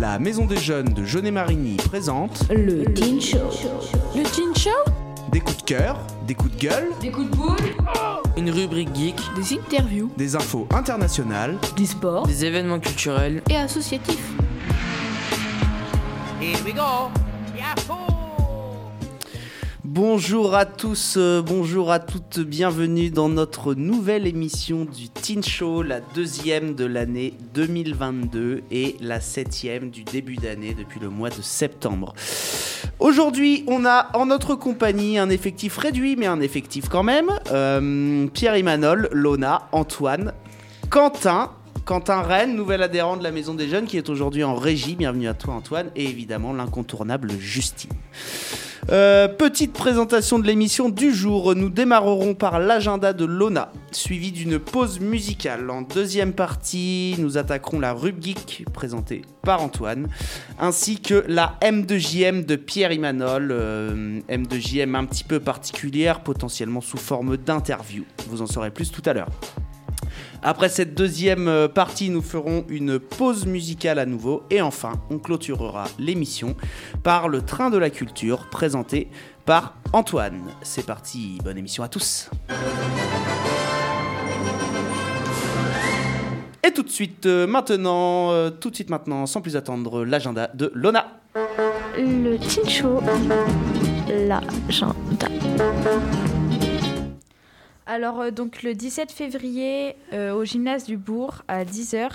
La 0.00 0.18
Maison 0.18 0.46
des 0.46 0.56
Jeunes 0.58 0.92
de 0.92 1.04
Jeunet-Marigny 1.04 1.76
présente 1.76 2.44
Le 2.50 2.84
Teen 2.92 3.20
Show. 3.20 3.38
Le 4.14 4.22
Teen 4.24 4.54
Show 4.56 4.70
des 5.32 5.40
coups 5.40 5.58
de 5.58 5.62
cœur, 5.64 5.98
des 6.26 6.34
coups 6.34 6.56
de 6.56 6.60
gueule, 6.60 6.88
Des 7.00 7.10
coups 7.10 7.30
de 7.30 7.36
boule 7.36 7.56
Une 8.36 8.48
rubrique 8.50 8.94
geek, 8.94 9.16
Des 9.34 9.54
interviews 9.54 10.10
des 10.16 10.36
infos 10.36 10.66
internationales. 10.72 11.58
Du 11.76 11.84
sport. 11.84 12.26
des 12.26 12.44
événements 12.44 12.78
culturels. 12.78 13.42
et 13.50 13.56
associatifs. 13.56 14.32
Bonjour 19.96 20.54
à 20.54 20.66
tous, 20.66 21.14
euh, 21.16 21.40
bonjour 21.40 21.90
à 21.90 22.00
toutes, 22.00 22.40
bienvenue 22.40 23.08
dans 23.08 23.30
notre 23.30 23.72
nouvelle 23.72 24.26
émission 24.26 24.84
du 24.84 25.08
Teen 25.08 25.42
Show, 25.42 25.82
la 25.82 26.00
deuxième 26.00 26.74
de 26.74 26.84
l'année 26.84 27.32
2022 27.54 28.64
et 28.70 28.96
la 29.00 29.20
septième 29.20 29.88
du 29.88 30.04
début 30.04 30.36
d'année 30.36 30.74
depuis 30.74 31.00
le 31.00 31.08
mois 31.08 31.30
de 31.30 31.40
septembre. 31.40 32.12
Aujourd'hui, 32.98 33.64
on 33.68 33.86
a 33.86 34.10
en 34.12 34.26
notre 34.26 34.54
compagnie 34.54 35.16
un 35.16 35.30
effectif 35.30 35.78
réduit, 35.78 36.14
mais 36.14 36.26
un 36.26 36.42
effectif 36.42 36.90
quand 36.90 37.02
même. 37.02 37.30
Euh, 37.50 38.26
Pierre 38.34 38.58
Imanol, 38.58 39.08
Lona, 39.12 39.66
Antoine, 39.72 40.34
Quentin. 40.90 41.52
Quentin 41.84 42.22
Rennes, 42.22 42.56
nouvel 42.56 42.82
adhérent 42.82 43.16
de 43.16 43.22
la 43.22 43.30
Maison 43.30 43.54
des 43.54 43.68
Jeunes 43.68 43.86
qui 43.86 43.96
est 43.96 44.08
aujourd'hui 44.08 44.44
en 44.44 44.54
régie. 44.54 44.96
Bienvenue 44.96 45.28
à 45.28 45.34
toi 45.34 45.54
Antoine 45.54 45.90
et 45.94 46.04
évidemment 46.04 46.52
l'incontournable 46.52 47.32
Justine. 47.38 47.90
Euh, 48.90 49.26
petite 49.26 49.72
présentation 49.72 50.38
de 50.38 50.46
l'émission 50.46 50.88
du 50.88 51.12
jour. 51.12 51.56
Nous 51.56 51.70
démarrerons 51.70 52.34
par 52.34 52.60
l'agenda 52.60 53.12
de 53.12 53.24
Lona, 53.24 53.72
suivi 53.90 54.30
d'une 54.30 54.60
pause 54.60 55.00
musicale. 55.00 55.68
En 55.70 55.82
deuxième 55.82 56.32
partie, 56.32 57.16
nous 57.18 57.36
attaquerons 57.36 57.80
la 57.80 57.92
Rub 57.92 58.22
Geek 58.22 58.64
présentée 58.72 59.22
par 59.42 59.60
Antoine, 59.60 60.08
ainsi 60.60 61.00
que 61.00 61.24
la 61.26 61.56
M2JM 61.62 62.44
de 62.44 62.54
Pierre 62.54 62.92
Imanol. 62.92 63.48
euh, 63.50 64.20
M2JM 64.28 64.94
un 64.94 65.04
petit 65.04 65.24
peu 65.24 65.40
particulière, 65.40 66.20
potentiellement 66.20 66.80
sous 66.80 66.98
forme 66.98 67.36
d'interview. 67.36 68.04
Vous 68.28 68.40
en 68.40 68.46
saurez 68.46 68.70
plus 68.70 68.92
tout 68.92 69.02
à 69.04 69.14
l'heure. 69.14 69.28
Après 70.48 70.68
cette 70.68 70.94
deuxième 70.94 71.48
euh, 71.48 71.66
partie, 71.66 72.08
nous 72.08 72.22
ferons 72.22 72.64
une 72.68 73.00
pause 73.00 73.46
musicale 73.46 73.98
à 73.98 74.06
nouveau 74.06 74.44
et 74.48 74.62
enfin, 74.62 74.92
on 75.10 75.18
clôturera 75.18 75.86
l'émission 75.98 76.54
par 77.02 77.28
le 77.28 77.42
train 77.42 77.68
de 77.68 77.76
la 77.76 77.90
culture 77.90 78.48
présenté 78.48 79.08
par 79.44 79.74
Antoine. 79.92 80.44
C'est 80.62 80.86
parti, 80.86 81.38
bonne 81.42 81.58
émission 81.58 81.82
à 81.82 81.88
tous. 81.88 82.30
Et 86.62 86.70
tout 86.70 86.84
de 86.84 86.90
suite 86.90 87.26
euh, 87.26 87.48
maintenant, 87.48 88.30
euh, 88.30 88.50
tout 88.50 88.70
de 88.70 88.76
suite 88.76 88.90
maintenant, 88.90 89.26
sans 89.26 89.40
plus 89.40 89.56
attendre, 89.56 90.04
l'agenda 90.04 90.48
de 90.54 90.70
Lona. 90.76 91.22
Le 91.98 92.36
Teen 92.36 92.68
Show. 92.68 93.00
L'agenda. 94.08 95.26
Alors, 97.88 98.20
euh, 98.20 98.30
donc 98.32 98.64
le 98.64 98.74
17 98.74 99.12
février, 99.12 99.94
euh, 100.12 100.34
au 100.34 100.44
gymnase 100.44 100.84
du 100.84 100.96
Bourg, 100.96 101.42
à 101.46 101.64
10h, 101.64 102.10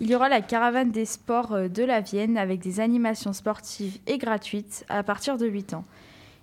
il 0.00 0.10
y 0.10 0.16
aura 0.16 0.28
la 0.28 0.40
caravane 0.40 0.90
des 0.90 1.04
sports 1.04 1.52
euh, 1.52 1.68
de 1.68 1.84
la 1.84 2.00
Vienne 2.00 2.36
avec 2.36 2.58
des 2.60 2.80
animations 2.80 3.32
sportives 3.32 3.98
et 4.08 4.18
gratuites 4.18 4.84
à 4.88 5.04
partir 5.04 5.38
de 5.38 5.46
8 5.46 5.74
ans. 5.74 5.84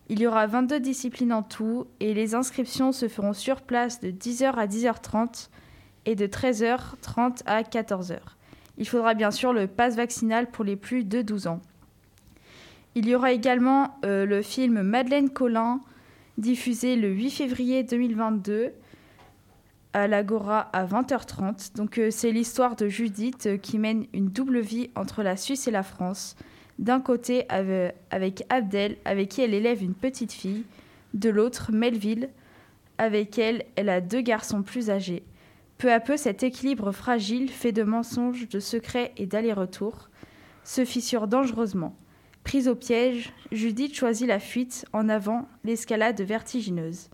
Il 0.08 0.22
y 0.22 0.27
aura 0.27 0.47
22 0.47 0.80
disciplines 0.80 1.33
en 1.33 1.44
tout 1.44 1.86
et 1.99 2.14
les 2.14 2.33
inscriptions 2.33 2.94
se 2.94 3.09
feront 3.09 3.33
sur 3.33 3.59
place 3.59 3.99
de 3.99 4.09
10h 4.09 4.53
à 4.53 4.67
10h30 4.67 5.49
et 6.05 6.16
de 6.16 6.25
13h30 6.25 7.42
à 7.45 7.64
14h. 7.64 8.19
Il 8.77 8.88
faudra 8.88 9.16
bien 9.16 9.31
sûr 9.31 9.52
le 9.52 9.67
pass 9.67 9.97
vaccinal 9.97 10.49
pour 10.49 10.64
les 10.64 10.77
plus 10.77 11.03
de 11.03 11.22
12 11.22 11.47
ans. 11.47 11.59
Il 12.95 13.08
y 13.08 13.16
aura 13.16 13.31
également 13.31 13.95
le 14.03 14.42
film 14.42 14.82
Madeleine 14.82 15.30
Collin, 15.30 15.80
diffusé 16.41 16.95
le 16.97 17.09
8 17.09 17.29
février 17.31 17.83
2022 17.83 18.73
à 19.93 20.07
l'Agora 20.07 20.61
à 20.73 20.85
20h30. 20.85 21.75
Donc 21.75 21.97
euh, 21.97 22.11
c'est 22.11 22.31
l'histoire 22.31 22.75
de 22.75 22.87
Judith 22.87 23.45
euh, 23.47 23.57
qui 23.57 23.77
mène 23.77 24.05
une 24.13 24.27
double 24.27 24.59
vie 24.59 24.89
entre 24.95 25.23
la 25.23 25.37
Suisse 25.37 25.67
et 25.67 25.71
la 25.71 25.83
France. 25.83 26.35
D'un 26.79 26.99
côté 26.99 27.45
ave- 27.49 27.93
avec 28.09 28.43
Abdel, 28.49 28.97
avec 29.05 29.29
qui 29.29 29.41
elle 29.41 29.53
élève 29.53 29.83
une 29.83 29.93
petite 29.93 30.31
fille. 30.33 30.63
De 31.13 31.29
l'autre, 31.29 31.71
Melville, 31.71 32.29
avec 32.97 33.37
elle, 33.37 33.63
elle 33.75 33.89
a 33.89 34.02
deux 34.02 34.21
garçons 34.21 34.63
plus 34.63 34.89
âgés. 34.89 35.23
Peu 35.77 35.91
à 35.91 35.99
peu, 35.99 36.15
cet 36.15 36.41
équilibre 36.43 36.91
fragile, 36.91 37.49
fait 37.49 37.71
de 37.71 37.83
mensonges, 37.83 38.47
de 38.47 38.59
secrets 38.59 39.11
et 39.17 39.25
d'allers-retours, 39.25 40.09
se 40.63 40.85
fissure 40.85 41.27
dangereusement. 41.27 41.95
Prise 42.43 42.67
au 42.67 42.75
piège, 42.75 43.31
Judith 43.52 43.95
choisit 43.95 44.27
la 44.27 44.39
fuite, 44.39 44.85
en 44.93 45.09
avant 45.09 45.47
l'escalade 45.63 46.19
vertigineuse. 46.21 47.09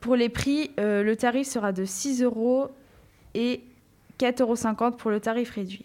Pour 0.00 0.16
les 0.16 0.28
prix, 0.28 0.72
euh, 0.80 1.02
le 1.02 1.16
tarif 1.16 1.46
sera 1.46 1.72
de 1.72 1.84
6 1.84 2.22
euros 2.22 2.68
et 3.34 3.62
4,50 4.18 4.42
euros 4.82 4.96
pour 4.96 5.10
le 5.10 5.20
tarif 5.20 5.50
réduit. 5.50 5.84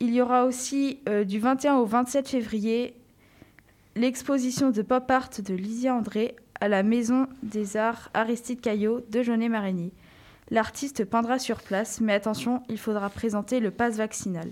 Il 0.00 0.12
y 0.12 0.20
aura 0.20 0.46
aussi 0.46 1.00
euh, 1.08 1.24
du 1.24 1.38
21 1.38 1.76
au 1.76 1.84
27 1.84 2.28
février 2.28 2.94
l'exposition 3.94 4.70
de 4.70 4.82
pop 4.82 5.08
art 5.10 5.30
de 5.38 5.54
Lysia 5.54 5.94
André 5.94 6.36
à 6.60 6.68
la 6.68 6.82
Maison 6.82 7.26
des 7.42 7.76
Arts 7.76 8.10
Aristide 8.14 8.60
Caillot 8.60 9.00
de 9.10 9.22
Jaunet-Marigny. 9.22 9.92
L'artiste 10.50 11.04
peindra 11.04 11.38
sur 11.38 11.60
place, 11.62 12.00
mais 12.00 12.12
attention, 12.12 12.62
il 12.68 12.78
faudra 12.78 13.08
présenter 13.10 13.60
le 13.60 13.70
pass 13.70 13.96
vaccinal. 13.96 14.50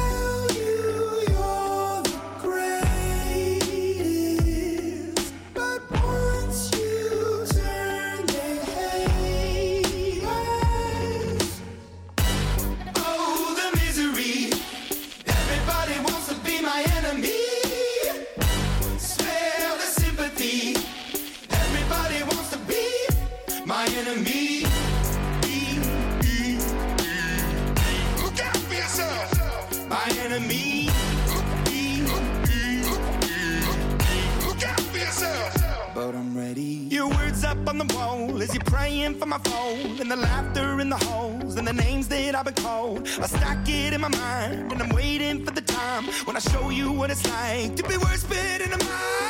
Mind 44.17 44.71
and 44.71 44.81
I'm 44.81 44.89
waiting 44.89 45.45
for 45.45 45.51
the 45.51 45.61
time 45.61 46.05
when 46.25 46.35
I 46.35 46.39
show 46.39 46.69
you 46.69 46.91
what 46.91 47.09
it's 47.11 47.25
like 47.29 47.75
to 47.75 47.83
be 47.83 47.97
worse 47.97 48.23
fit 48.23 48.61
in 48.61 48.71
a 48.73 48.77
mind. 48.77 49.24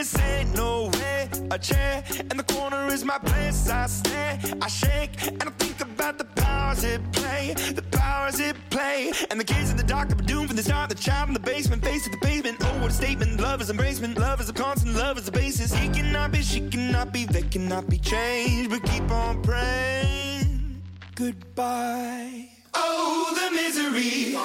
Never 0.00 0.02
be 0.02 0.02
a 0.02 0.04
saint. 0.04 0.54
No 0.54 0.90
way. 0.98 1.28
A 1.50 1.58
chair 1.58 2.02
in 2.30 2.36
the 2.36 2.44
corner 2.44 2.86
is 2.92 3.04
my 3.04 3.18
place. 3.18 3.68
I 3.68 3.86
stare, 3.86 4.38
I 4.60 4.68
shake, 4.68 5.26
and 5.26 5.42
I 5.42 5.50
think 5.58 5.80
about 5.80 6.18
the 6.18 6.24
powers 6.24 6.84
it 6.84 7.00
play. 7.12 7.54
The 7.74 7.82
powers 7.90 8.40
it 8.40 8.56
play. 8.70 9.12
And 9.30 9.38
the 9.38 9.44
kids 9.44 9.70
in 9.70 9.76
the 9.76 9.82
dark 9.82 10.12
are 10.12 10.14
doomed 10.14 10.48
from 10.48 10.56
the 10.56 10.62
start. 10.62 10.88
The 10.88 10.94
child 10.94 11.28
in 11.28 11.34
the 11.34 11.40
basement, 11.40 11.84
face 11.84 12.04
to 12.04 12.10
the 12.10 12.18
pavement. 12.18 12.58
Oh, 12.60 12.82
what 12.82 12.90
a 12.90 12.94
statement. 12.94 13.40
Love 13.40 13.60
is 13.60 13.70
embracement. 13.70 14.18
Love 14.18 14.40
is 14.40 14.48
a 14.48 14.52
constant. 14.52 14.94
Love 14.96 15.18
is 15.18 15.26
the 15.26 15.32
basis. 15.32 15.72
He 15.74 15.88
cannot 15.88 16.32
be, 16.32 16.42
she 16.42 16.60
cannot 16.68 17.12
be, 17.12 17.24
they 17.26 17.42
cannot 17.42 17.88
be 17.88 17.98
changed. 17.98 18.70
But 18.70 18.82
keep 18.84 19.10
on 19.10 19.42
praying. 19.42 20.82
Goodbye. 21.14 22.48
Oh, 22.74 23.34
the 23.38 23.54
misery. 23.54 24.36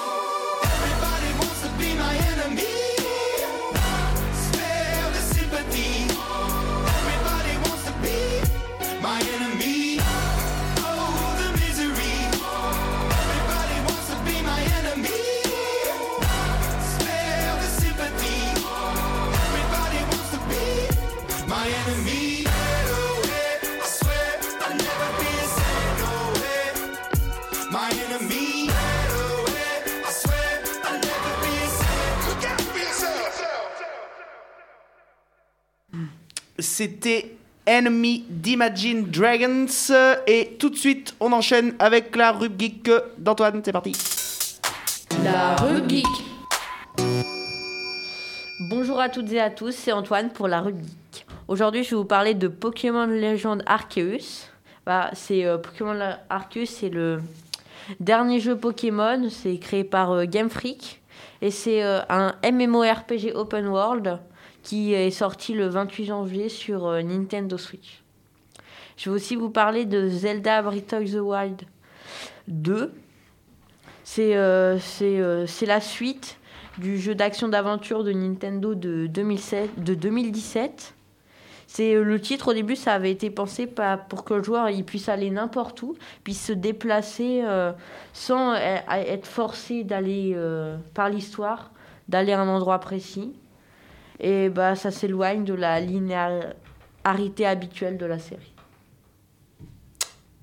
C'était 36.78 37.38
Enemy 37.70 38.26
d'Imagine 38.28 39.10
Dragons. 39.10 39.66
Et 40.28 40.58
tout 40.60 40.70
de 40.70 40.76
suite, 40.76 41.16
on 41.22 41.32
enchaîne 41.32 41.74
avec 41.80 42.14
la 42.18 42.34
rubrique 42.34 42.92
d'Antoine. 43.18 43.62
C'est 43.64 43.72
parti. 43.72 43.94
La 45.24 45.56
rubrique. 45.56 46.06
Bonjour 48.70 49.00
à 49.00 49.08
toutes 49.08 49.32
et 49.32 49.40
à 49.40 49.50
tous, 49.50 49.72
c'est 49.72 49.94
Antoine 49.94 50.32
pour 50.32 50.50
la 50.50 50.60
rubrique. 50.60 51.26
Aujourd'hui, 51.48 51.86
je 51.86 51.92
vais 51.92 51.96
vous 51.96 52.04
parler 52.04 52.34
de 52.34 52.50
Pokémon 52.50 53.08
Legend 53.08 53.64
Arceus. 53.66 54.50
Bah, 54.86 55.12
c'est 55.14 55.46
euh, 55.46 55.58
Pokémon 55.58 55.98
Arceus, 56.30 56.66
c'est 56.66 56.90
le 56.90 57.22
dernier 58.02 58.42
jeu 58.42 58.58
Pokémon, 58.58 59.30
c'est 59.30 59.60
créé 59.60 59.86
par 59.86 60.12
euh, 60.12 60.26
Game 60.26 60.50
Freak 60.50 61.02
et 61.42 61.52
c'est 61.52 61.84
euh, 61.84 62.02
un 62.10 62.34
MMORPG 62.44 63.32
open 63.34 63.68
world 63.68 64.20
qui 64.66 64.94
est 64.94 65.12
sorti 65.12 65.54
le 65.54 65.68
28 65.68 66.06
janvier 66.06 66.50
sur 66.50 66.88
euh, 66.88 67.04
Nintendo 67.04 67.56
Switch. 67.56 68.02
Je 68.98 69.10
vais 69.10 69.16
aussi 69.16 69.36
vous 69.36 69.52
parler 69.52 69.86
de 69.86 70.10
Zelda 70.10 70.64
Breath 70.64 70.92
of 70.94 71.04
the 71.04 71.20
Wild 71.22 71.62
2. 72.48 72.92
C'est 74.04 74.36
euh, 74.36 74.80
euh, 75.02 75.48
la 75.68 75.82
suite 75.82 76.40
du 76.80 76.98
jeu 76.98 77.14
d'action 77.14 77.48
d'aventure 77.48 78.04
de 78.04 78.12
Nintendo 78.12 78.74
de, 78.74 79.06
2007, 79.06 79.84
de 79.84 79.94
2017. 79.94 80.96
C'est 81.68 81.94
euh, 81.94 82.04
le 82.04 82.20
titre 82.20 82.50
au 82.50 82.54
début, 82.54 82.76
ça 82.76 82.94
avait 82.94 83.12
été 83.12 83.30
pensé 83.30 83.68
pour 84.10 84.24
que 84.26 84.34
le 84.34 84.44
joueur 84.44 84.72
il 84.72 84.84
puisse 84.84 85.10
aller 85.10 85.30
n'importe 85.30 85.84
où, 85.84 85.96
puisse 86.24 86.44
se 86.44 86.54
déplacer 86.54 87.42
euh, 87.44 87.72
sans 88.14 88.56
être 88.56 89.28
forcé 89.28 89.84
d'aller 89.84 90.36
par 90.96 91.10
l'histoire, 91.10 91.72
d'aller 92.10 92.32
à 92.32 92.42
un 92.42 92.48
endroit 92.48 92.80
précis. 92.80 93.36
Et 94.20 94.50
bah 94.50 94.76
ça 94.76 94.92
s'éloigne 94.92 95.44
de 95.44 95.54
la 95.54 95.80
linéarité 95.80 97.46
habituelle 97.46 97.98
de 97.98 98.06
la 98.06 98.20
série. 98.20 98.54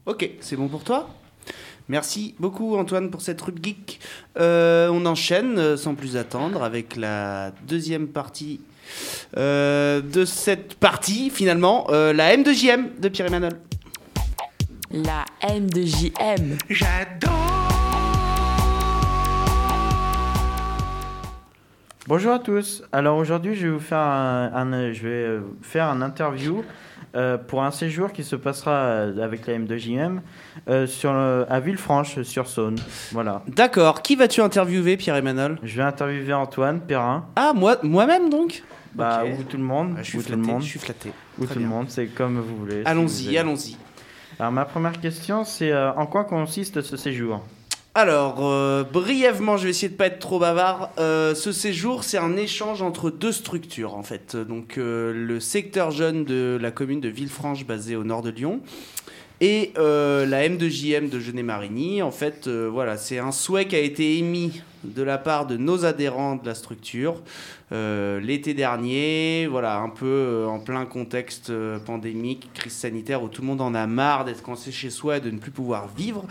Ok, 0.06 0.28
c'est 0.40 0.56
bon 0.56 0.68
pour 0.68 0.84
toi? 0.84 1.08
Merci 1.88 2.34
beaucoup 2.38 2.76
Antoine 2.76 3.10
pour 3.10 3.22
cette 3.22 3.40
rubrique. 3.40 4.00
Euh, 4.38 4.88
on 4.92 5.04
enchaîne 5.04 5.58
euh, 5.58 5.76
sans 5.76 5.94
plus 5.94 6.16
attendre 6.16 6.62
avec 6.62 6.96
la 6.96 7.52
deuxième 7.66 8.08
partie 8.08 8.60
euh, 9.36 10.00
de 10.00 10.24
cette 10.24 10.74
partie 10.74 11.30
finalement, 11.30 11.86
euh, 11.90 12.12
la 12.12 12.36
M2JM 12.36 13.00
de 13.00 13.08
Pierre 13.08 13.28
Emmanuel. 13.28 13.58
La 14.90 15.24
M 15.42 15.70
de 15.70 15.82
JM. 15.82 16.58
Bonjour 22.14 22.34
à 22.34 22.38
tous. 22.40 22.82
Alors 22.92 23.16
aujourd'hui, 23.16 23.54
je 23.54 23.68
vais 23.68 23.72
vous 23.72 23.80
faire 23.80 23.96
un, 23.96 24.50
un- 24.54 24.92
je 24.92 25.02
vais 25.02 25.08
euh, 25.08 25.40
faire 25.62 25.86
un 25.88 26.02
interview 26.02 26.62
euh, 27.16 27.38
pour 27.38 27.62
un 27.62 27.70
séjour 27.70 28.12
qui 28.12 28.22
se 28.22 28.36
passera 28.36 28.72
euh, 28.72 29.24
avec 29.24 29.46
la 29.46 29.54
M2JM 29.58 30.20
euh, 30.68 30.86
sur 30.86 31.14
le- 31.14 31.46
à 31.48 31.58
Villefranche-sur-Saône. 31.60 32.76
Voilà. 33.12 33.40
D'accord, 33.48 34.02
qui 34.02 34.14
vas-tu 34.16 34.42
interviewer 34.42 34.98
Pierre 34.98 35.16
Emmanuel? 35.16 35.56
Je 35.62 35.74
vais 35.74 35.84
interviewer 35.84 36.34
Antoine 36.34 36.80
Perrin. 36.82 37.24
Ah, 37.34 37.54
moi, 37.54 37.78
moi-même 37.82 38.28
donc? 38.28 38.62
Bah, 38.94 39.22
ou 39.24 39.42
tout 39.44 39.56
le 39.56 39.62
monde. 39.62 39.94
Ah, 39.96 40.02
Je 40.02 40.10
suis 40.10 40.18
ou 40.18 40.22
tout 40.22 40.32
le 40.32 40.36
flatté, 40.36 40.52
monde. 40.52 40.60
je 40.62 40.66
suis 40.68 40.78
flatté. 40.80 41.12
Ou 41.38 41.46
Très 41.46 41.54
tout 41.54 41.60
le 41.60 41.66
monde, 41.66 41.86
c'est 41.88 42.08
comme 42.08 42.38
vous 42.40 42.56
voulez. 42.58 42.82
Allons-y, 42.84 43.38
allons-y. 43.38 43.78
Alors 44.38 44.52
ma 44.52 44.66
première 44.66 45.00
question, 45.00 45.44
c'est 45.44 45.72
euh, 45.72 45.94
en 45.94 46.04
quoi 46.04 46.24
consiste 46.24 46.82
ce 46.82 46.98
séjour? 46.98 47.42
Alors, 47.94 48.38
euh, 48.40 48.84
brièvement, 48.84 49.58
je 49.58 49.64
vais 49.64 49.70
essayer 49.70 49.90
de 49.90 49.96
pas 49.96 50.06
être 50.06 50.18
trop 50.18 50.38
bavard. 50.38 50.92
Euh, 50.98 51.34
ce 51.34 51.52
séjour, 51.52 52.04
c'est 52.04 52.16
un 52.16 52.38
échange 52.38 52.80
entre 52.80 53.10
deux 53.10 53.32
structures, 53.32 53.94
en 53.94 54.02
fait. 54.02 54.34
Donc, 54.34 54.78
euh, 54.78 55.12
le 55.12 55.40
secteur 55.40 55.90
jeune 55.90 56.24
de 56.24 56.58
la 56.58 56.70
commune 56.70 57.02
de 57.02 57.10
Villefranche, 57.10 57.66
basée 57.66 57.94
au 57.94 58.02
nord 58.02 58.22
de 58.22 58.30
Lyon, 58.30 58.60
et 59.42 59.72
la 59.76 60.48
M2JM 60.48 61.10
de 61.10 61.20
Genet-Marigny. 61.20 62.00
En 62.00 62.12
fait, 62.12 62.48
voilà, 62.48 62.96
c'est 62.96 63.18
un 63.18 63.32
souhait 63.32 63.66
qui 63.66 63.74
a 63.74 63.80
été 63.80 64.16
émis 64.16 64.62
de 64.84 65.02
la 65.02 65.18
part 65.18 65.46
de 65.46 65.56
nos 65.56 65.84
adhérents 65.84 66.36
de 66.36 66.46
la 66.46 66.54
structure 66.54 67.22
euh, 67.72 68.20
l'été 68.20 68.52
dernier, 68.52 69.46
voilà, 69.46 69.78
un 69.78 69.88
peu 69.88 70.06
euh, 70.06 70.46
en 70.46 70.58
plein 70.58 70.84
contexte 70.84 71.48
euh, 71.48 71.78
pandémique, 71.78 72.50
crise 72.52 72.74
sanitaire, 72.74 73.22
où 73.22 73.28
tout 73.28 73.40
le 73.40 73.46
monde 73.46 73.62
en 73.62 73.74
a 73.74 73.86
marre 73.86 74.26
d'être 74.26 74.42
coincé 74.42 74.70
chez 74.70 74.90
soi 74.90 75.16
et 75.16 75.20
de 75.20 75.30
ne 75.30 75.38
plus 75.38 75.50
pouvoir 75.50 75.88
vivre. 75.88 76.24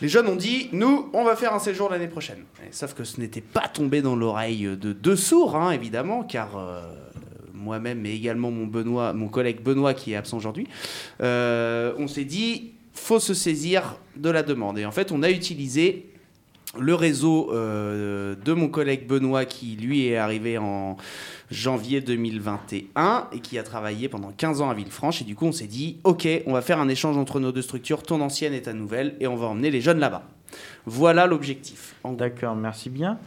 Les 0.00 0.08
jeunes 0.08 0.26
ont 0.26 0.36
dit, 0.36 0.70
nous, 0.72 1.10
on 1.12 1.22
va 1.22 1.36
faire 1.36 1.54
un 1.54 1.60
séjour 1.60 1.90
l'année 1.90 2.08
prochaine. 2.08 2.42
Sauf 2.72 2.94
que 2.94 3.04
ce 3.04 3.20
n'était 3.20 3.40
pas 3.40 3.68
tombé 3.68 4.02
dans 4.02 4.16
l'oreille 4.16 4.64
de 4.64 4.92
deux 4.92 5.14
sourds, 5.14 5.54
hein, 5.54 5.70
évidemment, 5.70 6.24
car 6.24 6.50
moi-même 7.52 8.04
et 8.04 8.12
également 8.12 8.50
mon, 8.50 8.66
Benoît, 8.66 9.12
mon 9.12 9.28
collègue 9.28 9.62
Benoît 9.62 9.94
qui 9.94 10.12
est 10.12 10.16
absent 10.16 10.36
aujourd'hui, 10.36 10.66
on 11.20 12.08
s'est 12.08 12.24
dit, 12.24 12.72
faut 12.92 13.20
se 13.20 13.34
saisir 13.34 13.96
de 14.16 14.30
la 14.30 14.42
demande. 14.42 14.78
Et 14.78 14.84
en 14.84 14.90
fait, 14.90 15.12
on 15.12 15.22
a 15.22 15.30
utilisé 15.30 16.13
le 16.78 16.94
réseau 16.94 17.50
euh, 17.52 18.34
de 18.44 18.52
mon 18.52 18.68
collègue 18.68 19.06
Benoît 19.06 19.44
qui 19.44 19.76
lui 19.76 20.06
est 20.06 20.16
arrivé 20.16 20.58
en 20.58 20.96
janvier 21.50 22.00
2021 22.00 23.28
et 23.32 23.40
qui 23.40 23.58
a 23.58 23.62
travaillé 23.62 24.08
pendant 24.08 24.32
15 24.32 24.60
ans 24.60 24.70
à 24.70 24.74
Villefranche 24.74 25.22
et 25.22 25.24
du 25.24 25.34
coup 25.34 25.46
on 25.46 25.52
s'est 25.52 25.66
dit 25.66 25.98
ok 26.04 26.26
on 26.46 26.52
va 26.52 26.62
faire 26.62 26.80
un 26.80 26.88
échange 26.88 27.16
entre 27.16 27.40
nos 27.40 27.52
deux 27.52 27.62
structures 27.62 28.02
ton 28.02 28.20
ancienne 28.20 28.54
et 28.54 28.62
ta 28.62 28.72
nouvelle 28.72 29.14
et 29.20 29.26
on 29.26 29.36
va 29.36 29.46
emmener 29.46 29.70
les 29.70 29.80
jeunes 29.80 30.00
là-bas 30.00 30.24
voilà 30.86 31.26
l'objectif. 31.26 31.94
D'accord, 32.04 32.54
merci 32.54 32.90
bien. 32.90 33.18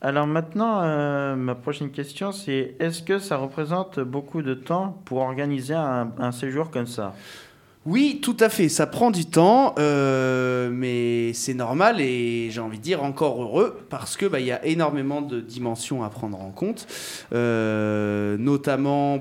Alors 0.00 0.26
maintenant, 0.26 0.82
euh, 0.82 1.34
ma 1.34 1.54
prochaine 1.54 1.90
question, 1.90 2.30
c'est 2.30 2.76
est-ce 2.78 3.02
que 3.02 3.18
ça 3.18 3.36
représente 3.36 3.98
beaucoup 3.98 4.42
de 4.42 4.54
temps 4.54 5.00
pour 5.04 5.18
organiser 5.18 5.74
un 5.74 6.32
séjour 6.32 6.70
comme 6.70 6.86
ça? 6.86 7.14
Oui, 7.88 8.18
tout 8.22 8.36
à 8.38 8.50
fait. 8.50 8.68
Ça 8.68 8.86
prend 8.86 9.10
du 9.10 9.24
temps, 9.24 9.74
euh, 9.78 10.68
mais 10.70 11.32
c'est 11.32 11.54
normal 11.54 12.02
et 12.02 12.50
j'ai 12.50 12.60
envie 12.60 12.76
de 12.76 12.82
dire 12.82 13.02
encore 13.02 13.42
heureux 13.42 13.80
parce 13.88 14.18
que 14.18 14.26
bah, 14.26 14.40
y 14.40 14.52
a 14.52 14.62
énormément 14.66 15.22
de 15.22 15.40
dimensions 15.40 16.04
à 16.04 16.10
prendre 16.10 16.38
en 16.38 16.50
compte, 16.50 16.86
euh, 17.32 18.36
notamment 18.36 19.20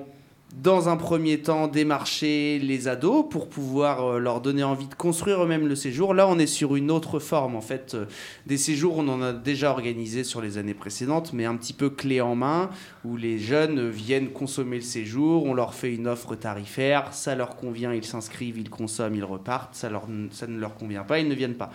dans 0.61 0.89
un 0.89 0.97
premier 0.97 1.39
temps 1.39 1.67
démarcher 1.67 2.59
les 2.59 2.87
ados 2.87 3.25
pour 3.29 3.47
pouvoir 3.47 4.05
euh, 4.05 4.19
leur 4.19 4.41
donner 4.41 4.63
envie 4.63 4.87
de 4.87 4.95
construire 4.95 5.43
eux-mêmes 5.43 5.67
le 5.67 5.75
séjour. 5.75 6.13
Là, 6.13 6.27
on 6.27 6.39
est 6.39 6.47
sur 6.47 6.75
une 6.75 6.89
autre 6.89 7.19
forme. 7.19 7.55
En 7.55 7.61
fait, 7.61 7.93
euh, 7.93 8.05
des 8.47 8.57
séjours, 8.57 8.97
on 8.97 9.07
en 9.07 9.21
a 9.21 9.33
déjà 9.33 9.69
organisé 9.69 10.23
sur 10.23 10.41
les 10.41 10.57
années 10.57 10.73
précédentes, 10.73 11.31
mais 11.31 11.45
un 11.45 11.55
petit 11.55 11.73
peu 11.73 11.89
clé 11.89 12.21
en 12.21 12.35
main, 12.35 12.69
où 13.05 13.17
les 13.17 13.37
jeunes 13.37 13.89
viennent 13.89 14.29
consommer 14.29 14.77
le 14.77 14.83
séjour, 14.83 15.45
on 15.45 15.53
leur 15.53 15.75
fait 15.75 15.93
une 15.93 16.07
offre 16.07 16.35
tarifaire, 16.35 17.13
ça 17.13 17.35
leur 17.35 17.55
convient, 17.55 17.93
ils 17.93 18.05
s'inscrivent, 18.05 18.57
ils 18.57 18.69
consomment, 18.69 19.15
ils 19.15 19.23
repartent, 19.23 19.75
ça, 19.75 19.89
leur, 19.89 20.07
ça 20.31 20.47
ne 20.47 20.59
leur 20.59 20.75
convient 20.75 21.03
pas, 21.03 21.19
ils 21.19 21.27
ne 21.27 21.35
viennent 21.35 21.55
pas. 21.55 21.71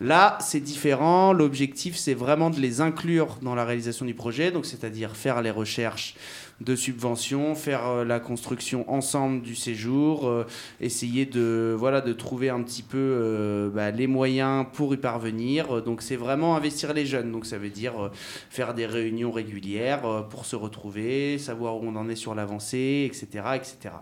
Là, 0.00 0.38
c'est 0.40 0.60
différent. 0.60 1.34
L'objectif, 1.34 1.94
c'est 1.94 2.14
vraiment 2.14 2.48
de 2.48 2.58
les 2.58 2.80
inclure 2.80 3.36
dans 3.42 3.54
la 3.54 3.66
réalisation 3.66 4.06
du 4.06 4.14
projet, 4.14 4.50
donc 4.50 4.64
c'est-à-dire 4.64 5.14
faire 5.14 5.42
les 5.42 5.50
recherches 5.50 6.14
de 6.60 6.76
subventions, 6.76 7.54
faire 7.54 7.86
euh, 7.86 8.04
la 8.04 8.20
construction 8.20 8.90
ensemble 8.90 9.40
du 9.40 9.54
séjour, 9.54 10.28
euh, 10.28 10.46
essayer 10.80 11.24
de 11.24 11.74
voilà 11.76 12.00
de 12.00 12.12
trouver 12.12 12.50
un 12.50 12.62
petit 12.62 12.82
peu 12.82 12.98
euh, 12.98 13.70
bah, 13.70 13.90
les 13.90 14.06
moyens 14.06 14.66
pour 14.72 14.92
y 14.94 14.98
parvenir. 14.98 15.82
Donc 15.82 16.02
c'est 16.02 16.16
vraiment 16.16 16.56
investir 16.56 16.92
les 16.92 17.06
jeunes. 17.06 17.32
Donc 17.32 17.46
ça 17.46 17.58
veut 17.58 17.70
dire 17.70 18.10
faire 18.50 18.74
des 18.74 18.86
réunions 18.86 19.32
régulières 19.32 20.26
pour 20.28 20.44
se 20.44 20.56
retrouver, 20.56 21.38
savoir 21.38 21.76
où 21.76 21.86
on 21.86 21.96
en 21.96 22.08
est 22.08 22.16
sur 22.16 22.34
l'avancée, 22.34 23.08
etc., 23.10 23.44
etc. 23.54 23.94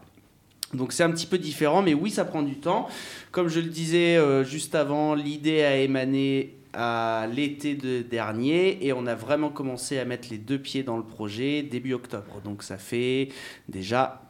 Donc 0.74 0.92
c'est 0.92 1.02
un 1.02 1.10
petit 1.10 1.26
peu 1.26 1.38
différent, 1.38 1.80
mais 1.80 1.94
oui, 1.94 2.10
ça 2.10 2.24
prend 2.24 2.42
du 2.42 2.56
temps. 2.56 2.88
Comme 3.30 3.48
je 3.48 3.60
le 3.60 3.68
disais 3.68 4.18
juste 4.44 4.74
avant, 4.74 5.14
l'idée 5.14 5.62
a 5.62 5.76
émané 5.76 6.57
à 6.72 7.26
l'été 7.32 7.74
de 7.74 8.02
dernier 8.02 8.84
et 8.86 8.92
on 8.92 9.06
a 9.06 9.14
vraiment 9.14 9.50
commencé 9.50 9.98
à 9.98 10.04
mettre 10.04 10.28
les 10.30 10.38
deux 10.38 10.58
pieds 10.58 10.82
dans 10.82 10.96
le 10.96 11.04
projet 11.04 11.62
début 11.62 11.94
octobre. 11.94 12.40
Donc 12.44 12.62
ça 12.62 12.76
fait 12.76 13.28
déjà 13.68 14.22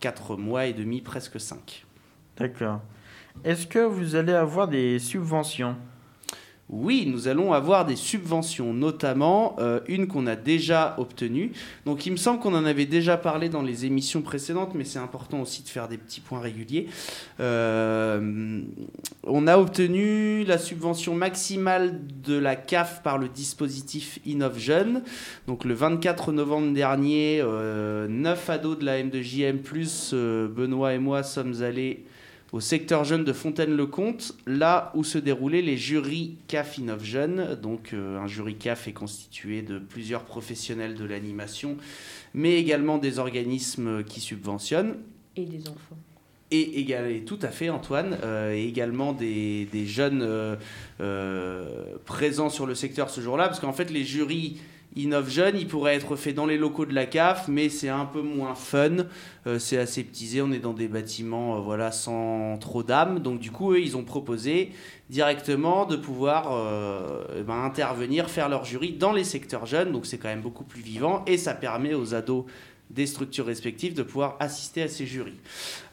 4 0.00 0.36
mois 0.36 0.66
et 0.66 0.72
demi, 0.72 1.00
presque 1.00 1.40
5. 1.40 1.84
D'accord. 2.36 2.80
Est-ce 3.44 3.66
que 3.66 3.78
vous 3.78 4.16
allez 4.16 4.32
avoir 4.32 4.68
des 4.68 4.98
subventions? 4.98 5.76
Oui, 6.70 7.04
nous 7.06 7.28
allons 7.28 7.52
avoir 7.52 7.84
des 7.84 7.94
subventions, 7.94 8.72
notamment 8.72 9.54
euh, 9.58 9.80
une 9.86 10.06
qu'on 10.06 10.26
a 10.26 10.34
déjà 10.34 10.94
obtenue. 10.96 11.52
Donc 11.84 12.06
il 12.06 12.12
me 12.12 12.16
semble 12.16 12.40
qu'on 12.40 12.54
en 12.54 12.64
avait 12.64 12.86
déjà 12.86 13.18
parlé 13.18 13.50
dans 13.50 13.60
les 13.60 13.84
émissions 13.84 14.22
précédentes, 14.22 14.74
mais 14.74 14.84
c'est 14.84 14.98
important 14.98 15.42
aussi 15.42 15.62
de 15.62 15.68
faire 15.68 15.88
des 15.88 15.98
petits 15.98 16.20
points 16.20 16.40
réguliers. 16.40 16.86
Euh, 17.38 18.62
on 19.24 19.46
a 19.46 19.58
obtenu 19.58 20.44
la 20.44 20.56
subvention 20.56 21.14
maximale 21.14 22.00
de 22.22 22.38
la 22.38 22.56
CAF 22.56 23.02
par 23.02 23.18
le 23.18 23.28
dispositif 23.28 24.18
Innov 24.24 24.58
Jeune. 24.58 25.02
Donc 25.46 25.66
le 25.66 25.74
24 25.74 26.32
novembre 26.32 26.72
dernier, 26.72 27.40
euh, 27.42 28.08
9 28.08 28.50
ados 28.50 28.78
de 28.78 28.86
la 28.86 29.02
M2JM, 29.02 29.58
plus 29.58 30.12
euh, 30.14 30.48
Benoît 30.48 30.94
et 30.94 30.98
moi, 30.98 31.22
sommes 31.22 31.62
allés 31.62 32.04
au 32.54 32.60
secteur 32.60 33.02
jeune 33.02 33.24
de 33.24 33.32
Fontaine-le-Comte, 33.32 34.36
là 34.46 34.92
où 34.94 35.02
se 35.02 35.18
déroulaient 35.18 35.60
les 35.60 35.76
jurys 35.76 36.36
CAF 36.46 36.78
Innov 36.78 37.02
Jeune. 37.02 37.58
Donc 37.60 37.92
euh, 37.92 38.16
un 38.20 38.28
jury 38.28 38.54
CAF 38.54 38.86
est 38.86 38.92
constitué 38.92 39.60
de 39.60 39.80
plusieurs 39.80 40.22
professionnels 40.22 40.94
de 40.94 41.04
l'animation, 41.04 41.76
mais 42.32 42.54
également 42.54 42.98
des 42.98 43.18
organismes 43.18 44.04
qui 44.04 44.20
subventionnent. 44.20 44.98
Et 45.34 45.46
des 45.46 45.68
enfants. 45.68 45.98
Et, 46.52 47.24
tout 47.26 47.40
à 47.42 47.48
fait, 47.48 47.70
Antoine, 47.70 48.18
euh, 48.22 48.54
et 48.54 48.68
également 48.68 49.12
des, 49.12 49.66
des 49.72 49.86
jeunes 49.86 50.22
euh, 50.22 50.54
présents 52.04 52.50
sur 52.50 52.66
le 52.66 52.76
secteur 52.76 53.10
ce 53.10 53.20
jour-là, 53.20 53.48
parce 53.48 53.58
qu'en 53.58 53.72
fait, 53.72 53.90
les 53.90 54.04
jurys 54.04 54.58
Innov 54.96 55.28
Jeunes, 55.28 55.56
ils 55.58 55.66
pourraient 55.66 55.96
être 55.96 56.14
faits 56.14 56.36
dans 56.36 56.46
les 56.46 56.56
locaux 56.56 56.86
de 56.86 56.94
la 56.94 57.06
CAF, 57.06 57.48
mais 57.48 57.68
c'est 57.68 57.88
un 57.88 58.04
peu 58.04 58.22
moins 58.22 58.54
fun, 58.54 59.06
euh, 59.46 59.58
c'est 59.58 59.76
aseptisé, 59.76 60.40
on 60.40 60.52
est 60.52 60.60
dans 60.60 60.72
des 60.72 60.86
bâtiments 60.86 61.56
euh, 61.56 61.60
voilà, 61.60 61.90
sans 61.90 62.56
trop 62.58 62.84
d'âme, 62.84 63.18
donc 63.18 63.40
du 63.40 63.50
coup, 63.50 63.72
eux, 63.72 63.80
ils 63.80 63.96
ont 63.96 64.04
proposé 64.04 64.70
directement 65.10 65.84
de 65.84 65.96
pouvoir 65.96 66.52
euh, 66.52 67.24
eh 67.38 67.42
ben, 67.42 67.64
intervenir, 67.64 68.30
faire 68.30 68.48
leur 68.48 68.64
jury 68.64 68.92
dans 68.92 69.12
les 69.12 69.24
secteurs 69.24 69.66
jeunes, 69.66 69.90
donc 69.90 70.06
c'est 70.06 70.18
quand 70.18 70.28
même 70.28 70.42
beaucoup 70.42 70.64
plus 70.64 70.82
vivant, 70.82 71.24
et 71.26 71.38
ça 71.38 71.54
permet 71.54 71.94
aux 71.94 72.14
ados 72.14 72.44
des 72.90 73.06
structures 73.06 73.46
respectives 73.46 73.94
de 73.94 74.02
pouvoir 74.02 74.36
assister 74.40 74.82
à 74.82 74.88
ces 74.88 75.06
jurys. 75.06 75.38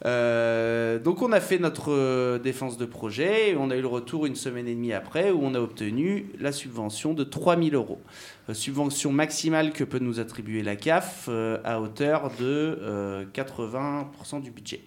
Euh, 0.04 0.98
donc 0.98 1.22
on 1.22 1.32
a 1.32 1.40
fait 1.40 1.58
notre 1.58 1.92
euh, 1.92 2.38
défense 2.38 2.76
de 2.76 2.86
projet 2.86 3.50
et 3.50 3.56
on 3.56 3.70
a 3.70 3.76
eu 3.76 3.80
le 3.80 3.88
retour 3.88 4.26
une 4.26 4.36
semaine 4.36 4.68
et 4.68 4.74
demie 4.74 4.92
après 4.92 5.30
où 5.30 5.40
on 5.42 5.54
a 5.54 5.60
obtenu 5.60 6.26
la 6.38 6.52
subvention 6.52 7.14
de 7.14 7.24
3000 7.24 7.74
euros. 7.74 8.00
Euh, 8.48 8.54
subvention 8.54 9.12
maximale 9.12 9.72
que 9.72 9.84
peut 9.84 9.98
nous 9.98 10.20
attribuer 10.20 10.62
la 10.62 10.76
CAF 10.76 11.28
à 11.64 11.80
hauteur 11.80 12.30
de 12.38 12.78
euh, 12.82 13.24
80% 13.34 14.42
du 14.42 14.50
budget. 14.50 14.80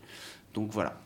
Donc 0.54 0.72
voilà. 0.72 1.05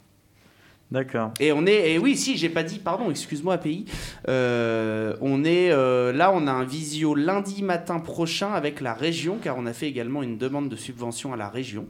D'accord. 0.91 1.31
Et 1.39 1.51
on 1.51 1.67
est, 1.67 1.91
et 1.91 1.99
oui, 1.99 2.17
si, 2.17 2.35
j'ai 2.35 2.49
pas 2.49 2.63
dit, 2.63 2.79
pardon, 2.79 3.11
excuse-moi, 3.11 3.53
API. 3.53 3.85
Euh, 4.27 5.15
on 5.21 5.43
est 5.43 5.69
euh, 5.71 6.11
là, 6.11 6.31
on 6.33 6.47
a 6.47 6.51
un 6.51 6.63
visio 6.63 7.13
lundi 7.13 7.61
matin 7.61 7.99
prochain 7.99 8.53
avec 8.53 8.81
la 8.81 8.95
région, 8.95 9.37
car 9.39 9.55
on 9.59 9.67
a 9.67 9.73
fait 9.73 9.87
également 9.87 10.23
une 10.23 10.39
demande 10.39 10.67
de 10.67 10.75
subvention 10.75 11.31
à 11.31 11.37
la 11.37 11.47
région, 11.47 11.85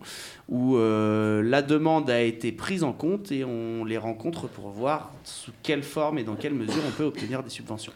où 0.49 0.75
euh, 0.75 1.41
la 1.41 1.61
demande 1.61 2.09
a 2.09 2.21
été 2.21 2.51
prise 2.51 2.83
en 2.83 2.91
compte 2.91 3.31
et 3.31 3.45
on 3.45 3.85
les 3.85 3.97
rencontre 3.97 4.47
pour 4.49 4.67
voir 4.69 5.13
sous 5.23 5.51
quelle 5.63 5.83
forme 5.83 6.17
et 6.17 6.23
dans 6.25 6.35
quelle 6.35 6.53
mesure 6.53 6.81
on 6.85 6.91
peut 6.91 7.05
obtenir 7.05 7.41
des 7.41 7.49
subventions. 7.49 7.93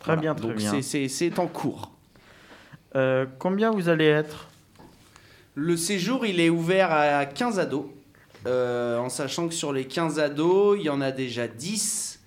Très 0.00 0.18
bien, 0.18 0.34
très 0.34 0.48
Donc 0.48 0.56
bien. 0.56 0.82
c'est- 0.82 1.38
en 1.38 1.46
cours. 1.46 1.92
Combien 3.38 3.70
vous 3.70 3.88
allez 3.88 4.04
être? 4.04 4.48
Le 5.54 5.78
séjour, 5.78 6.26
il 6.26 6.40
est 6.40 6.50
ouvert 6.50 6.92
à 6.92 7.24
15 7.24 7.58
ados, 7.58 7.86
euh, 8.46 8.98
en 8.98 9.08
sachant 9.08 9.48
que 9.48 9.54
sur 9.54 9.72
les 9.72 9.84
15 9.84 10.18
ados, 10.18 10.76
il 10.78 10.84
y 10.84 10.88
en 10.90 11.00
a 11.00 11.12
déjà 11.12 11.46
10 11.48 12.20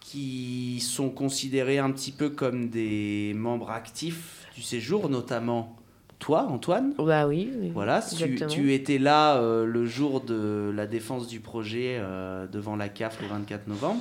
qui 0.00 0.80
sont 0.80 1.10
considérés 1.10 1.78
un 1.78 1.90
petit 1.92 2.12
peu 2.12 2.30
comme 2.30 2.68
des 2.68 3.32
membres 3.36 3.70
actifs 3.70 4.46
du 4.56 4.62
séjour, 4.62 5.08
notamment 5.08 5.76
toi, 6.18 6.46
Antoine. 6.50 6.92
Bah 6.98 7.26
oui. 7.26 7.50
oui. 7.60 7.70
Voilà, 7.72 8.02
tu, 8.48 8.74
étais 8.74 8.98
là 8.98 9.36
euh, 9.36 9.64
le 9.64 9.86
jour 9.86 10.20
de 10.20 10.70
la 10.74 10.86
défense 10.86 11.28
du 11.28 11.40
projet 11.40 11.96
euh, 11.98 12.46
devant 12.46 12.76
la 12.76 12.88
CAF 12.88 13.20
le 13.22 13.28
24 13.28 13.68
novembre. 13.68 14.00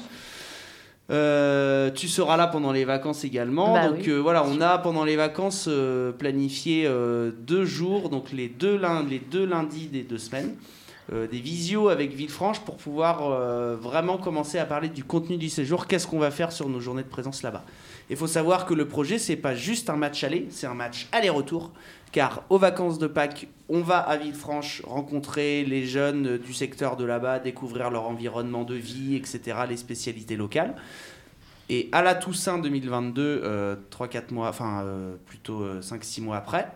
Euh, 1.12 1.90
tu 1.92 2.08
seras 2.08 2.38
là 2.38 2.48
pendant 2.48 2.72
les 2.72 2.86
vacances 2.86 3.24
également. 3.24 3.74
Bah 3.74 3.88
donc 3.90 4.02
oui. 4.06 4.12
voilà, 4.20 4.44
on 4.46 4.62
a 4.62 4.78
pendant 4.78 5.04
les 5.04 5.16
vacances 5.16 5.68
planifié 6.20 6.88
deux 7.48 7.66
jours, 7.66 8.10
donc 8.10 8.32
les 8.32 8.48
deux, 8.48 8.78
lun- 8.78 9.06
les 9.10 9.20
deux 9.20 9.46
lundis 9.46 9.88
des 9.88 10.04
deux 10.04 10.18
semaines, 10.20 10.56
euh, 11.12 11.28
des 11.28 11.40
visios 11.40 11.90
avec 11.90 12.14
Villefranche 12.14 12.60
pour 12.60 12.78
pouvoir 12.78 13.24
euh, 13.24 13.76
vraiment 13.76 14.18
commencer 14.18 14.60
à 14.60 14.66
parler 14.66 14.90
du 14.90 15.04
contenu 15.04 15.38
du 15.38 15.50
séjour. 15.50 15.88
Qu'est-ce 15.88 16.06
qu'on 16.06 16.20
va 16.20 16.30
faire 16.30 16.52
sur 16.52 16.70
nos 16.70 16.80
journées 16.80 17.02
de 17.02 17.08
présence 17.08 17.42
là-bas? 17.42 17.64
Il 18.12 18.16
faut 18.16 18.28
savoir 18.28 18.68
que 18.68 18.76
le 18.76 18.88
projet, 18.88 19.18
c'est 19.18 19.36
pas 19.36 19.56
juste 19.56 19.90
un 19.90 19.96
match 19.96 20.24
aller, 20.24 20.48
c'est 20.52 20.68
un 20.68 20.76
match 20.76 21.08
aller-retour. 21.12 21.72
Car 22.12 22.44
aux 22.50 22.60
vacances 22.60 23.00
de 23.00 23.08
Pâques, 23.08 23.48
on 23.70 23.82
va 23.82 23.98
à 23.98 24.18
Villefranche 24.18 24.82
rencontrer 24.86 25.64
les 25.64 25.86
jeunes 25.86 26.38
du 26.38 26.54
secteur 26.54 26.96
de 26.96 27.06
là-bas, 27.06 27.40
découvrir 27.40 27.90
leur 27.90 28.08
environnement 28.08 28.64
de 28.64 28.76
vie, 28.76 29.16
etc., 29.16 29.58
les 29.68 29.78
spécialités 29.78 30.36
locales. 30.36 30.76
Et 31.70 31.90
à 31.92 32.02
la 32.04 32.16
Toussaint 32.16 32.60
2022, 32.60 33.42
euh, 33.44 33.76
3-4 33.92 34.34
mois, 34.34 34.50
enfin 34.50 34.84
euh, 34.84 35.16
plutôt 35.26 35.64
5-6 35.82 36.22
mois 36.22 36.38
après, 36.38 36.72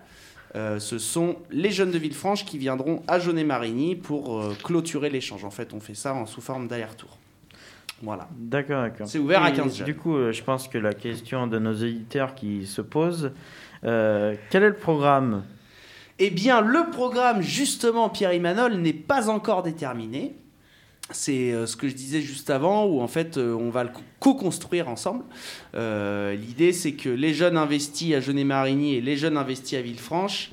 euh, 0.56 0.78
ce 0.80 1.00
sont 1.00 1.38
les 1.50 1.72
jeunes 1.72 1.90
de 1.90 1.98
Villefranche 1.98 2.46
qui 2.46 2.58
viendront 2.58 3.02
à 3.08 3.20
Jaunet-Marigny 3.20 3.96
pour 3.96 4.40
euh, 4.40 4.56
clôturer 4.64 5.10
l'échange. 5.10 5.44
En 5.46 5.50
fait, 5.50 5.74
on 5.74 5.80
fait 5.80 5.96
ça 5.96 6.14
en 6.14 6.26
sous 6.28 6.42
forme 6.42 6.68
d'aller-retour. 6.68 7.18
Voilà. 8.04 8.28
D'accord, 8.38 8.84
d'accord. 8.84 9.08
C'est 9.08 9.18
ouvert 9.18 9.42
à 9.42 9.50
Et 9.50 9.54
15 9.54 9.78
jeunes. 9.78 9.86
Du 9.86 9.96
coup, 9.96 10.16
euh, 10.16 10.32
je 10.32 10.44
pense 10.44 10.68
que 10.68 10.78
la 10.78 10.94
question 10.94 11.48
de 11.48 11.58
nos 11.58 11.74
éditeurs 11.74 12.36
qui 12.36 12.68
se 12.68 12.82
pose, 12.82 13.32
quel 13.82 14.38
est 14.54 14.70
le 14.70 14.76
programme? 14.76 15.44
Eh 16.20 16.30
bien, 16.30 16.62
le 16.62 16.92
programme, 16.92 17.42
justement, 17.42 18.10
Pierre 18.10 18.34
Imanol, 18.34 18.76
n'est 18.76 18.94
pas 18.94 19.30
encore 19.30 19.64
déterminé. 19.64 20.36
C'est 21.12 21.52
euh, 21.52 21.66
ce 21.68 21.76
que 21.76 21.88
je 21.90 21.94
disais 21.94 22.22
juste 22.22 22.50
avant, 22.50 22.86
où 22.86 23.02
en 23.02 23.08
fait, 23.08 23.38
euh, 23.38 23.54
on 23.54 23.70
va 23.70 23.84
le 23.84 23.90
co- 23.90 24.02
co-construire 24.20 24.88
ensemble. 24.88 25.24
Euh, 25.76 26.34
L'idée, 26.36 26.72
c'est 26.72 26.94
que 26.94 27.10
les 27.10 27.34
jeunes 27.34 27.58
investis 27.58 28.14
à 28.16 28.22
Jeunet-Marigny 28.22 28.96
et 28.96 29.02
les 29.02 29.18
jeunes 29.18 29.38
investis 29.38 29.78
à 29.78 29.82
Villefranche 29.82 30.52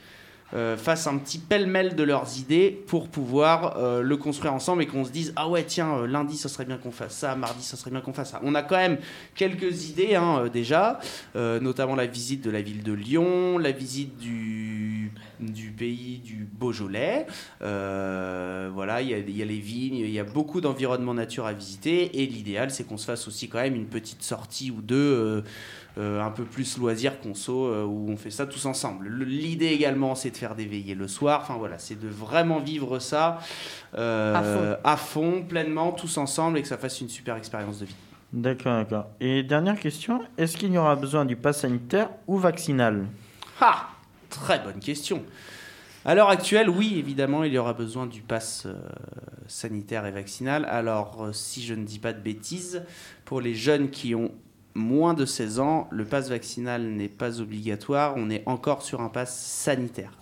fassent 0.79 1.07
un 1.07 1.17
petit 1.19 1.39
pêle-mêle 1.39 1.95
de 1.95 2.03
leurs 2.03 2.41
idées 2.41 2.83
pour 2.89 3.07
pouvoir 3.09 4.03
le 4.03 4.17
construire 4.17 4.53
ensemble 4.53 4.83
et 4.83 4.87
qu'on 4.87 5.05
se 5.05 5.13
dise 5.13 5.33
ah 5.37 5.49
ouais 5.49 5.63
tiens 5.63 6.05
lundi 6.09 6.37
ça 6.37 6.49
serait 6.49 6.65
bien 6.65 6.77
qu'on 6.77 6.91
fasse 6.91 7.15
ça, 7.19 7.37
mardi 7.37 7.63
ça 7.63 7.77
serait 7.77 7.93
bien 7.93 8.01
qu'on 8.01 8.13
fasse 8.13 8.33
ça. 8.33 8.41
On 8.43 8.57
a 8.57 8.65
quand 8.65 8.77
même 8.77 8.99
quelques 9.37 9.89
idées 9.91 10.17
hein, 10.17 10.49
déjà, 10.53 10.99
notamment 11.37 11.95
la 11.95 12.07
visite 12.07 12.43
de 12.43 12.51
la 12.51 12.63
ville 12.63 12.83
de 12.83 12.93
Lyon, 12.93 13.59
la 13.59 13.71
visite 13.71 14.19
du, 14.19 15.00
du 15.41 15.71
pays 15.71 16.19
du 16.19 16.47
Beaujolais. 16.53 17.27
Euh, 17.63 18.71
voilà, 18.73 19.01
il 19.03 19.09
y, 19.09 19.15
a, 19.15 19.19
il 19.19 19.37
y 19.37 19.43
a 19.43 19.45
les 19.45 19.59
vignes, 19.59 19.97
il 19.97 20.11
y 20.11 20.19
a 20.19 20.25
beaucoup 20.25 20.61
d'environnements 20.61 21.15
nature 21.15 21.47
à 21.47 21.53
visiter 21.53 22.23
et 22.23 22.27
l'idéal 22.27 22.71
c'est 22.71 22.85
qu'on 22.85 22.97
se 22.99 23.07
fasse 23.07 23.27
aussi 23.29 23.49
quand 23.49 23.59
même 23.61 23.75
une 23.75 23.87
petite 23.87 24.23
sortie 24.23 24.71
ou 24.71 24.83
deux. 24.83 24.97
euh, 24.97 25.43
euh, 25.99 26.23
un 26.23 26.31
peu 26.31 26.45
plus 26.45 26.79
loisir 26.79 27.19
conso 27.21 27.69
où 27.85 28.09
on 28.09 28.17
fait 28.17 28.31
ça 28.31 28.47
tous 28.47 28.65
ensemble. 28.67 29.09
Le- 29.09 29.25
L'idée 29.25 29.67
également 29.67 30.15
c'est 30.15 30.31
de 30.31 30.37
faire 30.37 30.55
des 30.55 30.65
veillées 30.65 30.95
le 30.95 31.09
soir, 31.09 31.41
enfin 31.43 31.57
voilà, 31.59 31.79
c'est 31.79 31.99
de 31.99 32.07
vraiment 32.09 32.61
vivre 32.61 33.01
ça 33.01 33.41
à, 33.95 34.97
fond. 34.97 35.43
pleinement, 35.43 35.91
tous 35.91 36.17
ensemble 36.17 36.59
et 36.59 36.63
que 36.63 36.69
ça 36.69 36.79
fasse 36.79 37.01
une 37.01 37.09
super 37.09 37.37
expérience 37.37 37.81
de 37.81 37.87
vie. 37.87 37.95
D'accord, 38.33 38.75
d'accord. 38.77 39.07
Et 39.21 39.43
dernière 39.43 39.79
question, 39.81 40.21
est-ce 40.39 40.57
qu'il 40.57 40.73
y 40.73 40.79
aura 40.79 40.95
besoin 40.95 41.25
du 41.25 41.35
pass 41.35 41.63
sanitaire 41.63 42.11
ou 42.29 42.39
vaccinal? 42.39 43.07
Ah 43.61 43.89
Très 44.31 44.61
bonne 44.61 44.81
question. 44.81 45.25
À 46.05 46.15
l'heure 46.15 46.31
actuelle, 46.31 46.71
oui, 46.71 46.95
évidemment, 46.99 47.45
il 47.45 47.53
y 47.53 47.59
aura 47.59 47.75
besoin 47.75 48.07
du 48.07 48.23
pass 48.23 48.65
euh, 48.65 48.75
sanitaire 49.47 50.07
et 50.07 50.11
vaccinal. 50.11 50.65
Alors, 50.65 51.25
euh, 51.25 51.33
si 51.33 51.63
je 51.63 51.75
ne 51.75 51.85
dis 51.85 51.99
pas 51.99 52.15
de 52.15 52.21
bêtises, 52.21 52.83
pour 53.27 53.43
les 53.43 53.55
jeunes 53.55 53.91
qui 53.91 54.15
ont 54.15 54.31
moins 54.75 55.13
de 55.13 55.27
16 55.27 55.61
ans, 55.61 55.89
le 55.91 56.07
pass 56.07 56.31
vaccinal 56.31 56.83
n'est 56.83 57.09
pas 57.09 57.41
obligatoire. 57.41 58.15
On 58.17 58.31
est 58.31 58.43
encore 58.47 58.81
sur 58.81 59.03
un 59.03 59.11
pass 59.11 59.37
sanitaire. 59.37 60.13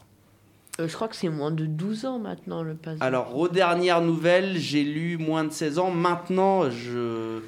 Euh, 0.81 0.89
je 0.89 0.95
crois 0.95 1.07
que 1.07 1.15
c'est 1.15 1.29
moins 1.29 1.53
de 1.53 1.67
12 1.67 2.07
ans 2.07 2.19
maintenant 2.19 2.65
le 2.65 2.75
pass. 2.75 2.97
Alors, 3.01 3.37
aux 3.37 3.49
dernières 3.49 4.01
nouvelles, 4.01 4.57
j'ai 4.57 4.83
lu 4.83 5.17
moins 5.17 5.45
de 5.45 5.53
16 5.53 5.79
ans. 5.79 5.91
Maintenant, 5.93 6.71
je, 6.71 7.41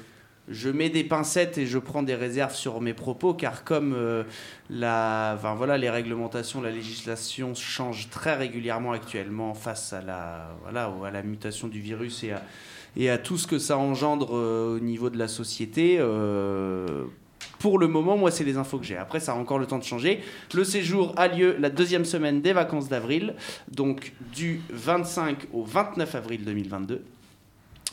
je 0.47 0.69
mets 0.69 0.89
des 0.89 1.03
pincettes 1.03 1.57
et 1.57 1.65
je 1.65 1.77
prends 1.77 2.03
des 2.03 2.15
réserves 2.15 2.55
sur 2.55 2.81
mes 2.81 2.93
propos, 2.93 3.33
car 3.33 3.63
comme 3.63 3.93
euh, 3.93 4.23
la, 4.69 5.37
voilà, 5.55 5.77
les 5.77 5.89
réglementations, 5.89 6.61
la 6.61 6.71
législation 6.71 7.53
changent 7.53 8.09
très 8.09 8.35
régulièrement 8.35 8.91
actuellement 8.91 9.53
face 9.53 9.93
à 9.93 10.01
la, 10.01 11.23
mutation 11.23 11.67
du 11.67 11.79
virus 11.79 12.23
et 12.23 12.31
à, 12.31 12.41
et 12.97 13.09
à 13.09 13.17
tout 13.17 13.37
ce 13.37 13.47
que 13.47 13.59
ça 13.59 13.77
engendre 13.77 14.35
euh, 14.35 14.77
au 14.77 14.79
niveau 14.79 15.09
de 15.09 15.17
la 15.17 15.27
société. 15.27 15.97
euh, 15.99 17.05
pour 17.59 17.77
le 17.77 17.87
moment, 17.87 18.17
moi, 18.17 18.31
c'est 18.31 18.43
les 18.43 18.57
infos 18.57 18.79
que 18.79 18.85
j'ai. 18.85 18.97
Après, 18.97 19.19
ça 19.19 19.33
a 19.33 19.35
encore 19.35 19.59
le 19.59 19.67
temps 19.67 19.77
de 19.77 19.83
changer. 19.83 20.21
Le 20.53 20.63
séjour 20.63 21.13
a 21.15 21.27
lieu 21.27 21.55
la 21.59 21.69
deuxième 21.69 22.05
semaine 22.05 22.41
des 22.41 22.53
vacances 22.53 22.89
d'avril, 22.89 23.35
donc 23.71 24.13
du 24.33 24.61
25 24.71 25.47
au 25.53 25.63
29 25.63 26.15
avril 26.15 26.43
2022. 26.43 27.03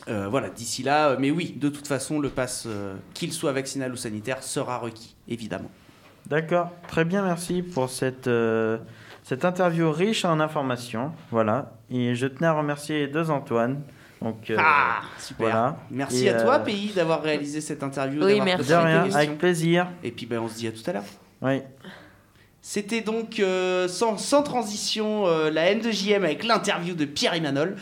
Euh, 0.07 0.27
voilà, 0.29 0.49
d'ici 0.49 0.81
là, 0.81 1.09
euh, 1.09 1.17
mais 1.19 1.29
oui, 1.29 1.55
de 1.57 1.69
toute 1.69 1.87
façon, 1.87 2.19
le 2.19 2.29
pass, 2.29 2.63
euh, 2.67 2.95
qu'il 3.13 3.33
soit 3.33 3.51
vaccinal 3.51 3.91
ou 3.91 3.97
sanitaire, 3.97 4.41
sera 4.41 4.77
requis, 4.77 5.15
évidemment. 5.27 5.69
D'accord, 6.25 6.71
très 6.87 7.05
bien, 7.05 7.23
merci 7.23 7.61
pour 7.61 7.89
cette, 7.89 8.27
euh, 8.27 8.77
cette 9.23 9.45
interview 9.45 9.91
riche 9.91 10.25
en 10.25 10.39
informations. 10.39 11.11
Voilà, 11.31 11.73
et 11.91 12.15
je 12.15 12.27
tenais 12.27 12.47
à 12.47 12.53
remercier 12.53 12.99
les 12.99 13.07
deux 13.07 13.29
Antoine. 13.29 13.81
Donc, 14.21 14.49
euh, 14.49 14.57
ah, 14.59 15.01
super. 15.17 15.49
voilà. 15.49 15.77
Merci 15.91 16.25
Et, 16.25 16.29
à 16.29 16.41
toi, 16.41 16.59
Pays, 16.59 16.91
d'avoir 16.93 17.21
réalisé 17.21 17.61
cette 17.61 17.83
interview. 17.83 18.23
Oui, 18.23 18.41
merci. 18.41 18.69
De 18.69 18.75
rien, 18.75 19.09
avec 19.13 19.37
plaisir. 19.37 19.87
Et 20.03 20.11
puis, 20.11 20.25
ben, 20.25 20.39
on 20.39 20.49
se 20.49 20.55
dit 20.55 20.67
à 20.67 20.71
tout 20.71 20.83
à 20.87 20.93
l'heure. 20.93 21.03
Oui. 21.41 21.61
C'était 22.61 23.01
donc 23.01 23.39
euh, 23.39 23.87
sans, 23.87 24.17
sans 24.17 24.43
transition 24.43 25.25
euh, 25.27 25.49
la 25.49 25.73
N2JM 25.73 26.17
avec 26.17 26.43
l'interview 26.43 26.93
de 26.93 27.05
Pierre 27.05 27.35
Imanol. 27.35 27.77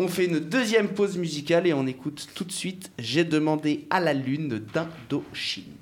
On 0.00 0.06
fait 0.06 0.26
une 0.26 0.38
deuxième 0.38 0.90
pause 0.90 1.18
musicale 1.18 1.66
et 1.66 1.74
on 1.74 1.84
écoute 1.88 2.28
tout 2.36 2.44
de 2.44 2.52
suite 2.52 2.92
J'ai 3.00 3.24
demandé 3.24 3.88
à 3.90 3.98
la 3.98 4.14
lune 4.14 4.64
d'Indochine. 4.72 5.77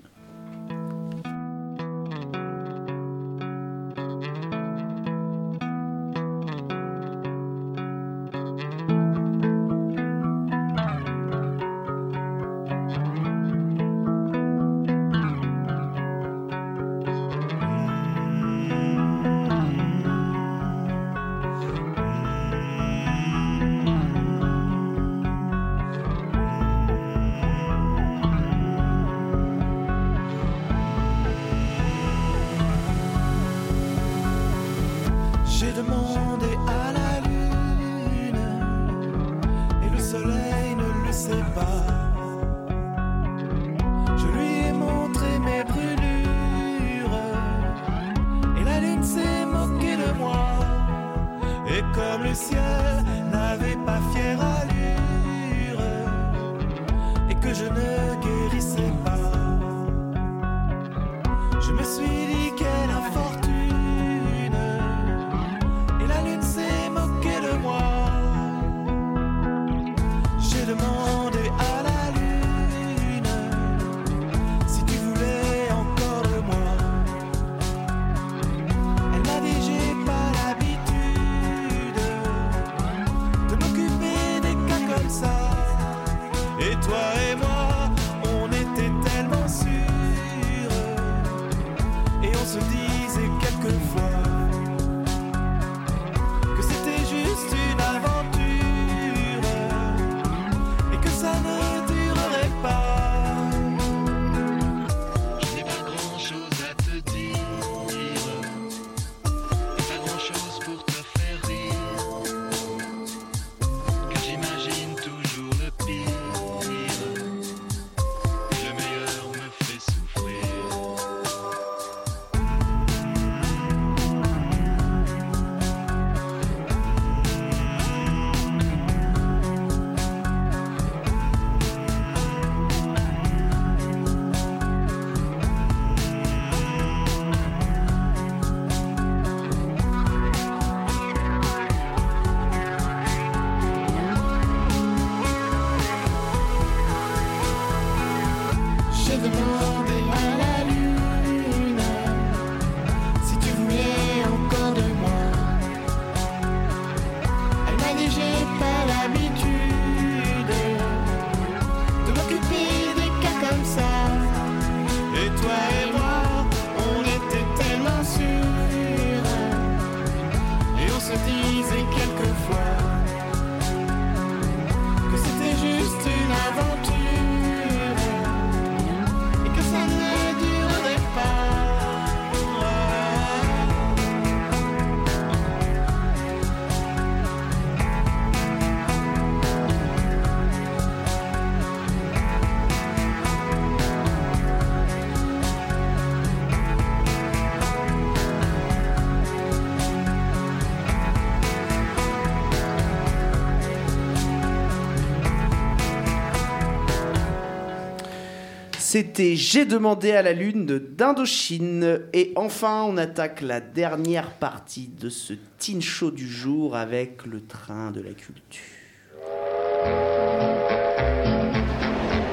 C'était 208.97 209.37
J'ai 209.37 209.67
demandé 209.67 210.13
à 210.13 210.23
la 210.23 210.33
lune 210.33 210.65
de 210.65 210.79
d'Indochine. 210.79 212.01
Et 212.15 212.33
enfin, 212.35 212.83
on 212.85 212.97
attaque 212.97 213.43
la 213.43 213.61
dernière 213.61 214.31
partie 214.31 214.89
de 214.89 215.11
ce 215.11 215.35
teen 215.59 215.83
show 215.83 216.11
du 216.11 216.27
jour 216.27 216.75
avec 216.75 217.27
le 217.27 217.45
train 217.45 217.91
de 217.91 218.01
la 218.01 218.15
culture. 218.15 218.63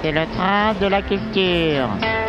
C'est 0.01 0.13
le 0.13 0.25
train 0.37 0.73
de 0.75 0.87
la 0.87 1.01
culture. 1.01 2.22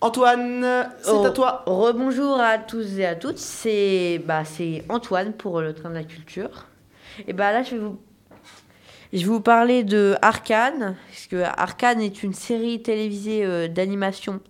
Antoine, 0.00 0.88
c'est 1.02 1.10
Oh, 1.10 1.24
à 1.24 1.30
toi. 1.30 1.62
Rebonjour 1.66 2.40
à 2.40 2.58
tous 2.58 2.98
et 2.98 3.04
à 3.04 3.14
toutes, 3.14 3.38
c'est 3.38 4.22
bah, 4.24 4.44
c'est 4.44 4.84
Antoine 4.88 5.32
pour 5.32 5.60
le 5.60 5.74
train 5.74 5.90
de 5.90 5.94
la 5.94 6.04
culture. 6.04 6.66
Et 7.26 7.32
bah 7.32 7.52
là 7.52 7.62
je 7.62 7.76
vais 7.76 7.82
vous 7.82 7.98
je 9.12 9.18
vais 9.18 9.24
vous 9.24 9.40
parler 9.40 9.82
de 9.82 10.14
Arcane, 10.22 10.96
parce 11.08 11.26
que 11.26 11.42
Arcane 11.42 12.00
est 12.00 12.22
une 12.22 12.32
série 12.32 12.80
télévisée 12.80 13.44
euh, 13.44 13.66
d'animation 13.66 14.40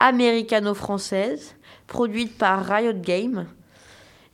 américano-française 0.00 1.56
produite 1.86 2.36
par 2.36 2.64
Riot 2.66 2.92
Games 2.92 3.46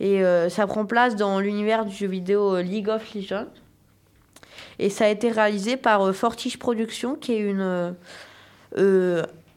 et 0.01 0.25
euh, 0.25 0.49
ça 0.49 0.67
prend 0.67 0.85
place 0.85 1.15
dans 1.15 1.38
l'univers 1.38 1.85
du 1.85 1.95
jeu 1.95 2.09
vidéo 2.09 2.57
euh, 2.57 2.62
League 2.62 2.88
of 2.88 3.15
Legends. 3.15 3.53
Et 4.81 4.91
ça 4.91 5.05
a 5.05 5.09
été 5.09 5.31
réalisé 5.31 5.77
par 5.77 6.03
euh, 6.03 6.12
Fortiche 6.12 6.59
Productions 6.59 7.15
qui 7.15 7.35
est 7.35 7.38
une 7.38 7.95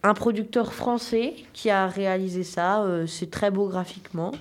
un 0.05 0.13
producteur 0.13 0.71
français 0.71 1.33
qui 1.53 1.71
a 1.71 1.87
réalisé 1.87 2.43
ça. 2.43 2.83
euh, 2.83 3.07
c'est 3.07 3.31
très 3.31 3.49
beau 3.49 3.67
graphiquement. 3.67 4.31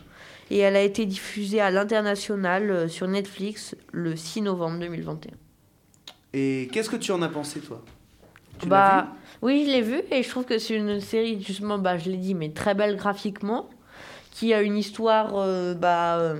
Et 0.50 0.58
elle 0.58 0.76
a 0.76 0.82
été 0.82 1.06
diffusée 1.06 1.60
à 1.60 1.70
l'international 1.70 2.70
euh, 2.70 2.88
sur 2.88 3.08
Netflix 3.08 3.74
le 3.90 4.14
6 4.14 4.42
novembre 4.42 4.78
2021. 4.80 5.32
Et 6.34 6.68
qu'est-ce 6.70 6.90
que 6.90 6.96
tu 6.96 7.12
en 7.12 7.22
as 7.22 7.28
pensé, 7.28 7.60
toi? 7.60 7.82
Tu 8.58 8.66
l'as 8.66 8.70
bah, 8.70 9.08
oui, 9.40 9.64
je 9.66 9.70
l'ai 9.70 9.80
vu 9.80 10.02
et 10.10 10.22
je 10.22 10.28
trouve 10.28 10.44
que 10.44 10.58
c'est 10.58 10.76
une 10.76 11.00
série, 11.00 11.42
justement, 11.42 11.78
bah, 11.78 11.96
je 11.96 12.10
l'ai 12.10 12.18
dit, 12.18 12.34
mais 12.34 12.50
très 12.50 12.74
belle 12.74 12.96
graphiquement, 12.96 13.70
qui 14.32 14.52
a 14.52 14.60
une 14.60 14.76
histoire 14.76 15.32
euh, 15.36 15.74
bah, 15.74 16.36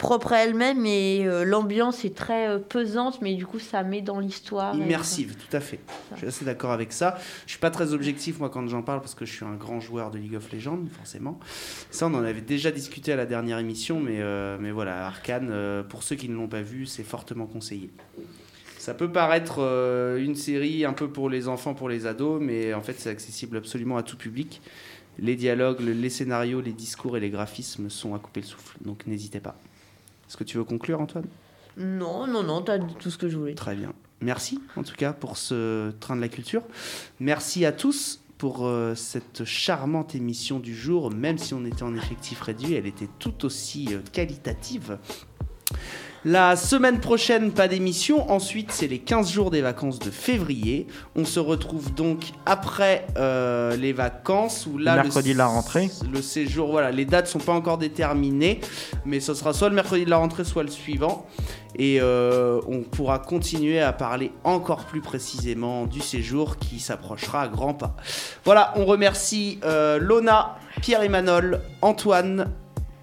propre 0.00 0.32
à 0.32 0.38
elle-même 0.44 0.86
et 0.86 1.26
euh, 1.26 1.44
l'ambiance 1.44 2.04
est 2.06 2.16
très 2.16 2.48
euh, 2.48 2.58
pesante, 2.58 3.20
mais 3.20 3.34
du 3.34 3.44
coup, 3.46 3.58
ça 3.58 3.82
met 3.84 4.00
dans 4.00 4.18
l'histoire. 4.18 4.74
Immersive, 4.74 5.36
tout 5.36 5.54
à 5.56 5.60
fait. 5.60 5.78
Je 6.14 6.16
suis 6.18 6.26
assez 6.26 6.44
d'accord 6.46 6.72
avec 6.72 6.90
ça. 6.92 7.18
Je 7.46 7.50
suis 7.52 7.60
pas 7.60 7.70
très 7.70 7.92
objectif 7.92 8.38
moi 8.40 8.48
quand 8.48 8.66
j'en 8.66 8.82
parle 8.82 9.00
parce 9.00 9.14
que 9.14 9.26
je 9.26 9.32
suis 9.32 9.44
un 9.44 9.54
grand 9.54 9.78
joueur 9.78 10.10
de 10.10 10.18
League 10.18 10.34
of 10.34 10.50
Legends, 10.52 10.80
forcément. 10.96 11.38
Ça, 11.90 12.06
on 12.06 12.14
en 12.14 12.24
avait 12.24 12.40
déjà 12.40 12.70
discuté 12.70 13.12
à 13.12 13.16
la 13.16 13.26
dernière 13.26 13.58
émission, 13.58 14.00
mais, 14.00 14.16
euh, 14.20 14.56
mais 14.58 14.70
voilà, 14.70 15.06
Arcane, 15.06 15.48
euh, 15.50 15.82
pour 15.82 16.02
ceux 16.02 16.16
qui 16.16 16.28
ne 16.30 16.34
l'ont 16.34 16.48
pas 16.48 16.62
vu, 16.62 16.86
c'est 16.86 17.04
fortement 17.04 17.46
conseillé. 17.46 17.90
Ça 18.78 18.94
peut 18.94 19.12
paraître 19.12 19.58
une 20.18 20.34
série 20.34 20.86
un 20.86 20.94
peu 20.94 21.08
pour 21.10 21.28
les 21.28 21.46
enfants, 21.46 21.74
pour 21.74 21.90
les 21.90 22.06
ados, 22.06 22.40
mais 22.42 22.72
en 22.72 22.80
fait, 22.80 22.94
c'est 22.98 23.10
accessible 23.10 23.58
absolument 23.58 23.98
à 23.98 24.02
tout 24.02 24.16
public. 24.16 24.62
Les 25.18 25.36
dialogues, 25.36 25.80
le- 25.80 25.92
les 25.92 26.08
scénarios, 26.08 26.62
les 26.62 26.72
discours 26.72 27.18
et 27.18 27.20
les 27.20 27.28
graphismes 27.28 27.90
sont 27.90 28.14
à 28.14 28.18
couper 28.18 28.40
le 28.40 28.46
souffle, 28.46 28.78
donc 28.80 29.06
n'hésitez 29.06 29.40
pas. 29.40 29.58
Est-ce 30.30 30.36
que 30.36 30.44
tu 30.44 30.58
veux 30.58 30.64
conclure, 30.64 31.00
Antoine? 31.00 31.26
Non, 31.76 32.28
non, 32.28 32.44
non, 32.44 32.62
t'as 32.62 32.78
dit 32.78 32.94
tout 33.00 33.10
ce 33.10 33.18
que 33.18 33.28
je 33.28 33.36
voulais. 33.36 33.54
Très 33.54 33.74
bien. 33.74 33.92
Merci 34.20 34.60
en 34.76 34.84
tout 34.84 34.94
cas 34.94 35.12
pour 35.12 35.36
ce 35.36 35.90
train 35.98 36.14
de 36.14 36.20
la 36.20 36.28
culture. 36.28 36.62
Merci 37.18 37.66
à 37.66 37.72
tous 37.72 38.20
pour 38.38 38.64
euh, 38.64 38.94
cette 38.94 39.44
charmante 39.44 40.14
émission 40.14 40.60
du 40.60 40.72
jour, 40.72 41.10
même 41.10 41.36
si 41.36 41.52
on 41.52 41.64
était 41.64 41.82
en 41.82 41.96
effectif 41.96 42.42
réduit, 42.42 42.74
elle 42.74 42.86
était 42.86 43.08
tout 43.18 43.44
aussi 43.44 43.88
euh, 43.90 43.98
qualitative. 44.12 44.98
La 46.26 46.54
semaine 46.54 47.00
prochaine, 47.00 47.50
pas 47.50 47.66
d'émission. 47.66 48.30
Ensuite, 48.30 48.72
c'est 48.72 48.86
les 48.86 48.98
15 48.98 49.30
jours 49.30 49.50
des 49.50 49.62
vacances 49.62 49.98
de 49.98 50.10
février. 50.10 50.86
On 51.16 51.24
se 51.24 51.40
retrouve 51.40 51.94
donc 51.94 52.32
après 52.44 53.06
euh, 53.16 53.74
les 53.76 53.94
vacances. 53.94 54.66
Où 54.66 54.76
là, 54.76 54.96
le 54.96 55.04
Mercredi 55.04 55.32
de 55.32 55.38
la 55.38 55.46
rentrée. 55.46 55.88
Le 56.12 56.20
séjour, 56.20 56.72
voilà, 56.72 56.90
les 56.90 57.06
dates 57.06 57.26
sont 57.26 57.38
pas 57.38 57.54
encore 57.54 57.78
déterminées, 57.78 58.60
mais 59.06 59.18
ce 59.18 59.32
sera 59.32 59.54
soit 59.54 59.70
le 59.70 59.74
mercredi 59.74 60.04
de 60.04 60.10
la 60.10 60.18
rentrée, 60.18 60.44
soit 60.44 60.62
le 60.62 60.68
suivant. 60.68 61.26
Et 61.76 61.98
euh, 62.02 62.60
on 62.68 62.82
pourra 62.82 63.18
continuer 63.18 63.80
à 63.80 63.94
parler 63.94 64.32
encore 64.44 64.84
plus 64.84 65.00
précisément 65.00 65.86
du 65.86 66.00
séjour 66.00 66.58
qui 66.58 66.80
s'approchera 66.80 67.42
à 67.42 67.48
grands 67.48 67.72
pas. 67.72 67.96
Voilà, 68.44 68.74
on 68.76 68.84
remercie 68.84 69.58
euh, 69.64 69.98
Lona, 69.98 70.58
Pierre-Emmanuel, 70.82 71.62
Antoine, 71.80 72.52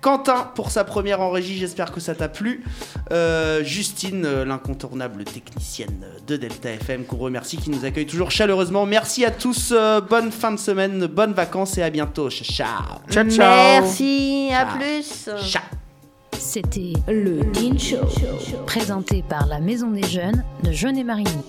Quentin 0.02 0.52
pour 0.56 0.72
sa 0.72 0.84
première 0.84 1.22
en 1.22 1.30
régie, 1.32 1.58
j'espère 1.58 1.92
que 1.92 2.00
ça 2.00 2.14
t'a 2.14 2.30
plu. 2.30 2.64
Euh, 3.12 3.64
Justine, 3.64 4.26
euh, 4.26 4.46
l'incontournable 4.46 5.24
technicienne 5.24 6.06
de 6.28 6.38
Delta 6.38 6.70
FM, 6.72 7.06
qu'on 7.06 7.18
remercie, 7.18 7.58
qui 7.58 7.70
nous 7.70 7.84
accueille 7.84 8.06
toujours 8.06 8.32
chaleureusement. 8.32 8.86
Merci 8.86 9.26
à 9.26 9.32
tous, 9.32 9.74
euh, 9.76 10.00
bonne 10.02 10.32
fin 10.32 10.52
de 10.52 10.60
semaine, 10.60 11.08
bonnes 11.08 11.34
vacances 11.34 11.78
et 11.78 11.84
à 11.84 11.90
bientôt. 11.90 12.30
Ciao, 12.30 12.46
ciao. 12.46 12.68
Ciao, 13.10 13.30
ciao. 13.30 13.82
Merci, 13.82 14.50
à 14.52 14.66
Ciao. 14.66 14.78
plus. 14.78 15.30
Ciao. 15.50 15.64
C'était 16.38 16.94
le 17.08 17.52
Teen 17.52 17.80
Show, 17.80 17.98
présenté 18.68 19.24
par 19.28 19.48
la 19.48 19.60
Maison 19.60 19.90
des 19.90 20.04
Jeunes 20.04 20.44
de 20.64 20.72
Jeunet-Marigny. 20.72 21.44